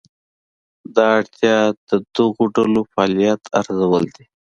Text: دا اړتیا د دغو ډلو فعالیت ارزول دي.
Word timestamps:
دا 0.95 1.05
اړتیا 1.19 1.57
د 1.89 1.91
دغو 2.15 2.43
ډلو 2.55 2.81
فعالیت 2.91 3.41
ارزول 3.59 4.05
دي. 4.15 4.25